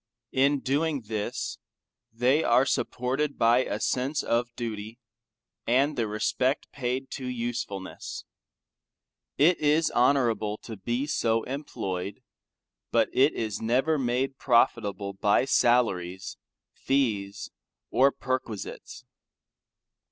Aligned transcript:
In 0.31 0.61
doing 0.61 1.01
this, 1.01 1.59
they 2.11 2.43
are 2.43 2.65
supported 2.65 3.37
by 3.37 3.59
a 3.59 3.79
sense 3.79 4.23
of 4.23 4.49
duty, 4.55 4.97
and 5.67 5.95
the 5.95 6.07
respect 6.07 6.71
paid 6.71 7.11
to 7.11 7.27
usefulness. 7.27 8.25
It 9.37 9.59
is 9.59 9.91
honorable 9.91 10.57
to 10.63 10.75
be 10.75 11.05
so 11.05 11.43
employed, 11.43 12.23
but 12.89 13.09
it 13.13 13.35
was 13.35 13.59
[FN9] 13.59 13.61
never 13.61 13.97
made 13.99 14.39
profitable 14.39 15.13
by 15.13 15.45
salaries, 15.45 16.35
fees, 16.73 17.51
or 17.91 18.11
perquisites. 18.11 19.05